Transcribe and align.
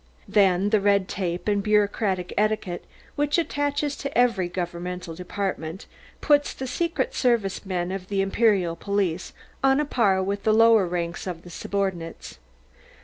Then, 0.27 0.71
the 0.71 0.81
red 0.81 1.07
tape 1.07 1.47
and 1.47 1.61
bureaucratic 1.61 2.33
etiquette 2.35 2.85
which 3.15 3.37
attaches 3.37 3.95
to 3.97 4.17
every 4.17 4.47
governmental 4.49 5.13
department, 5.13 5.85
puts 6.21 6.55
the 6.55 6.65
secret 6.65 7.13
service 7.13 7.67
men 7.67 7.91
of 7.91 8.07
the 8.07 8.21
Imperial 8.23 8.75
police 8.75 9.31
on 9.63 9.79
a 9.79 9.85
par 9.85 10.23
with 10.23 10.41
the 10.41 10.53
lower 10.55 10.87
ranks 10.87 11.27
of 11.27 11.43
the 11.43 11.51
subordinates. 11.51 12.39